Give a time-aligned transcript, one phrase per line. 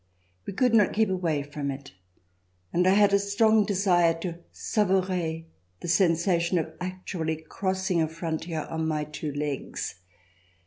[0.47, 1.91] We could not keep away from it.
[2.73, 5.43] And I had a strong desire to savourer
[5.81, 9.99] the sensation of actually crossing a frontier on my two legs.